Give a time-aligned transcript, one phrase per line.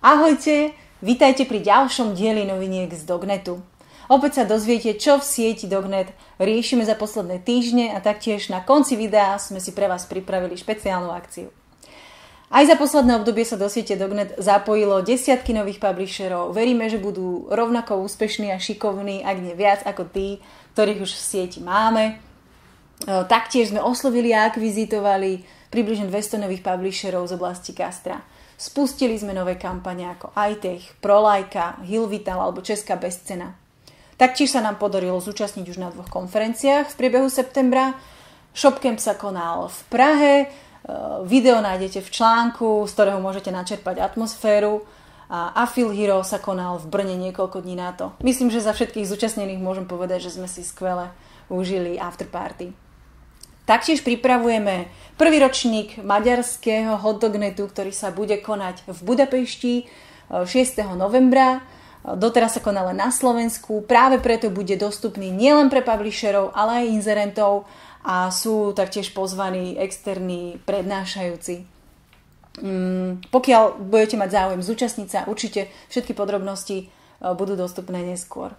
[0.00, 0.72] Ahojte,
[1.04, 3.60] vítajte pri ďalšom dieli noviniek z Dognetu.
[4.08, 8.96] Opäť sa dozviete, čo v sieti Dognet riešime za posledné týždne a taktiež na konci
[8.96, 11.52] videa sme si pre vás pripravili špeciálnu akciu.
[12.48, 16.56] Aj za posledné obdobie sa do siete Dognet zapojilo desiatky nových publisherov.
[16.56, 20.40] Veríme, že budú rovnako úspešní a šikovní, ak nie viac ako tí,
[20.80, 22.04] ktorých už v sieti máme.
[22.08, 22.12] E,
[23.28, 28.24] taktiež sme oslovili a akvizitovali približne 200 nových publisherov z oblasti Castra.
[28.60, 33.56] Spustili sme nové kampane ako iTech, Prolajka, Hilvital alebo Česká bezcena.
[34.20, 37.96] Taktiež sa nám podarilo zúčastniť už na dvoch konferenciách v priebehu septembra.
[38.52, 40.46] Shopcamp sa konal v Prahe, e,
[41.24, 44.84] video nájdete v článku, z ktorého môžete načerpať atmosféru
[45.32, 48.12] a Afil Hero sa konal v Brne niekoľko dní na to.
[48.20, 51.08] Myslím, že za všetkých zúčastnených môžem povedať, že sme si skvele
[51.48, 52.89] užili afterparty.
[53.70, 59.86] Taktiež pripravujeme prvý ročník maďarského hotdognetu, ktorý sa bude konať v Budapešti
[60.26, 60.50] 6.
[60.50, 61.62] E, novembra.
[62.02, 66.98] E, doteraz sa konala na Slovensku, práve preto bude dostupný nielen pre publisherov, ale aj
[66.98, 67.70] inzerentov
[68.02, 71.62] a sú taktiež pozvaní externí prednášajúci.
[72.58, 76.86] Mm, pokiaľ budete mať záujem zúčastniť sa, určite všetky podrobnosti e,
[77.38, 78.50] budú dostupné neskôr.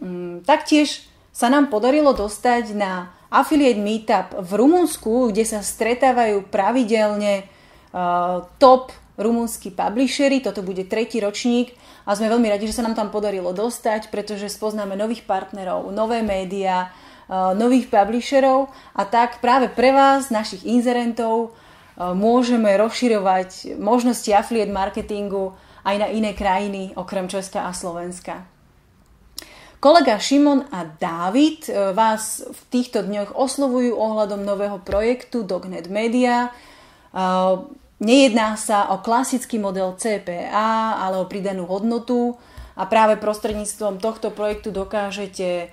[0.00, 7.42] Mm, taktiež sa nám podarilo dostať na Affiliate Meetup v Rumunsku, kde sa stretávajú pravidelne
[7.90, 10.38] uh, top rumúnsky publishery.
[10.38, 11.74] Toto bude tretí ročník
[12.06, 16.22] a sme veľmi radi, že sa nám tam podarilo dostať, pretože spoznáme nových partnerov, nové
[16.22, 16.94] médiá,
[17.26, 24.70] uh, nových publisherov a tak práve pre vás, našich inzerentov, uh, môžeme rozširovať možnosti affiliate
[24.70, 28.53] marketingu aj na iné krajiny okrem Česka a Slovenska.
[29.84, 36.48] Kolega Šimon a Dávid e, vás v týchto dňoch oslovujú ohľadom nového projektu Dognet Media.
[36.48, 36.50] E,
[38.00, 42.32] nejedná sa o klasický model CPA, ale o pridanú hodnotu
[42.80, 45.66] a práve prostredníctvom tohto projektu dokážete e,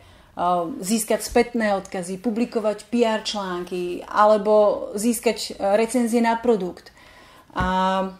[0.84, 6.92] získať spätné odkazy, publikovať PR články alebo získať recenzie na produkt.
[7.56, 8.12] A,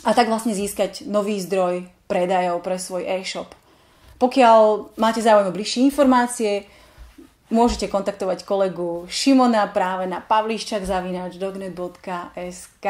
[0.00, 3.59] a tak vlastne získať nový zdroj predajov pre svoj e-shop.
[4.20, 6.68] Pokiaľ máte záujem o bližšie informácie,
[7.48, 12.86] môžete kontaktovať kolegu Šimona práve na pavliščak.dognet.sk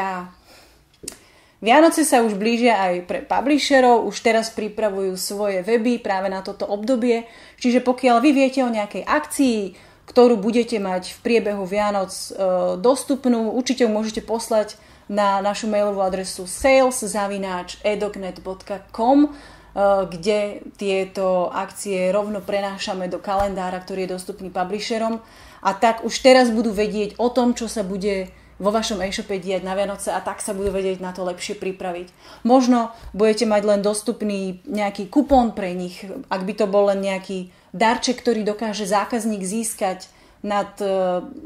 [1.61, 6.65] Vianoce sa už blížia aj pre publisherov, už teraz pripravujú svoje weby práve na toto
[6.65, 7.29] obdobie,
[7.61, 9.77] čiže pokiaľ vy viete o nejakej akcii,
[10.09, 12.33] ktorú budete mať v priebehu Vianoc e,
[12.81, 14.73] dostupnú, určite ju môžete poslať
[15.05, 24.13] na našu mailovú adresu sales.edognet.com Eh, kde tieto akcie rovno prenášame do kalendára, ktorý je
[24.19, 25.23] dostupný publisherom
[25.63, 29.65] a tak už teraz budú vedieť o tom, čo sa bude vo vašom e-shope diať
[29.65, 32.13] na Vianoce a tak sa budú vedieť na to lepšie pripraviť.
[32.45, 37.49] Možno budete mať len dostupný nejaký kupón pre nich, ak by to bol len nejaký
[37.73, 40.05] darček, ktorý dokáže zákazník získať
[40.41, 40.85] nad e,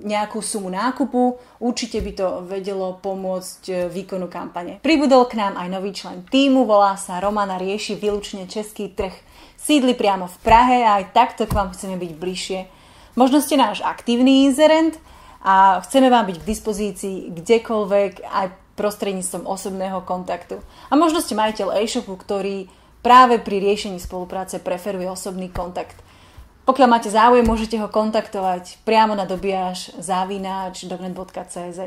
[0.07, 1.35] nejakú sumu nákupu.
[1.59, 4.79] Určite by to vedelo pomôcť e, výkonu kampane.
[4.79, 9.13] Pribudol k nám aj nový člen týmu, volá sa Romana, rieši výlučne český trh.
[9.59, 12.59] Sídli priamo v Prahe a aj takto k vám chceme byť bližšie.
[13.19, 14.99] Možno ste náš aktívny inzerent
[15.43, 20.59] a chceme vám byť k dispozícii kdekoľvek aj prostredníctvom osobného kontaktu.
[20.91, 22.67] A možno ste majiteľ e-shopu, ktorý
[22.99, 25.95] práve pri riešení spolupráce preferuje osobný kontakt.
[26.65, 31.79] Pokiaľ máte záujem, môžete ho kontaktovať priamo na dobiaž zavináč dognet.cz.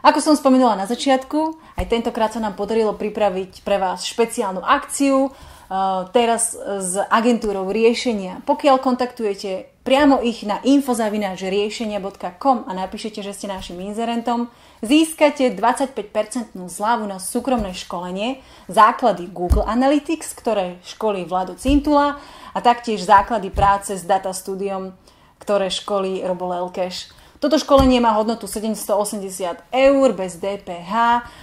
[0.00, 5.28] Ako som spomínala na začiatku, aj tentokrát sa nám podarilo pripraviť pre vás špeciálnu akciu,
[5.28, 8.40] uh, teraz s agentúrou riešenia.
[8.48, 14.52] Pokiaľ kontaktujete priamo ich na infozavináčriešenia.com a napíšete, že ste našim inzerentom,
[14.84, 22.20] získate 25% zľavu na súkromné školenie, základy Google Analytics, ktoré školí Vlado Cintula
[22.52, 24.92] a taktiež základy práce s data studiom,
[25.40, 27.19] ktoré školí Robo Lelkeš.
[27.40, 30.92] Toto školenie má hodnotu 780 eur bez DPH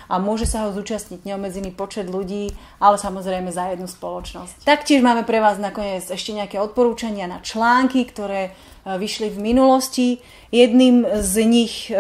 [0.06, 4.62] a môže sa ho zúčastniť neobmedzený počet ľudí, ale samozrejme za jednu spoločnosť.
[4.62, 10.22] Taktiež máme pre vás nakoniec ešte nejaké odporúčania na články, ktoré e, vyšli v minulosti.
[10.54, 11.98] Jedným z nich e,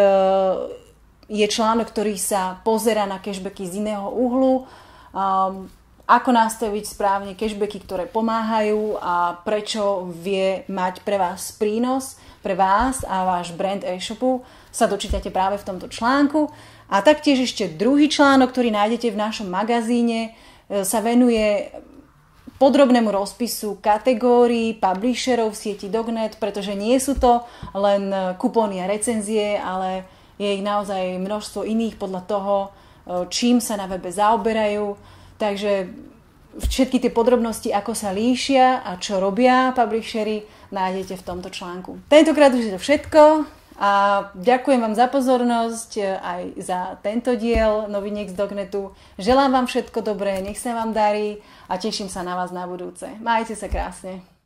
[1.25, 4.69] je článok, ktorý sa pozera na cashbacky z iného uhlu
[6.07, 13.03] ako nastaviť správne cashbacky, ktoré pomáhajú a prečo vie mať pre vás prínos, pre vás
[13.03, 14.39] a váš brand e-shopu,
[14.71, 16.47] sa dočítate práve v tomto článku.
[16.87, 20.31] A taktiež ešte druhý článok, ktorý nájdete v našom magazíne,
[20.71, 21.67] e, sa venuje
[22.55, 27.43] podrobnému rozpisu kategórií publisherov v sieti Dognet, pretože nie sú to
[27.75, 28.09] len
[28.39, 30.07] kupóny a recenzie, ale
[30.39, 32.67] je ich naozaj množstvo iných podľa toho, e,
[33.27, 35.87] čím sa na webe zaoberajú Takže
[36.57, 40.43] všetky tie podrobnosti, ako sa líšia a čo robia publishery,
[40.73, 42.01] nájdete v tomto článku.
[42.09, 43.21] Tentokrát už je to všetko
[43.77, 43.91] a
[44.33, 48.89] ďakujem vám za pozornosť e, aj za tento diel Noviniek z Dognetu.
[49.21, 51.37] Želám vám všetko dobré, nech sa vám darí
[51.69, 53.05] a teším sa na vás na budúce.
[53.21, 54.36] Majte sa krásne.